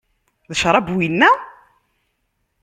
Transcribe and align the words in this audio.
D 0.49 0.51
ccṛab 0.59 0.87
wina? 0.95 1.31